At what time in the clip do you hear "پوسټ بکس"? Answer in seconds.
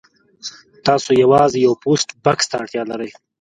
1.83-2.45